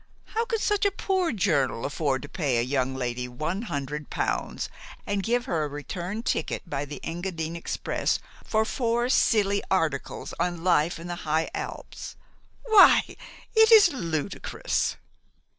[0.33, 4.67] How could such a poor journal afford to pay a young lady one hundred pounds
[5.05, 10.63] and give her a return ticket by the Engadine express for four silly articles on
[10.63, 12.15] life in the High Alps?
[12.65, 13.15] Why,
[13.53, 14.95] it is ludicrous!"